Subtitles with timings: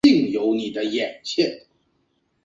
[0.03, 1.67] 科林斯是一个位于美国阿肯色州耶尔县的城镇。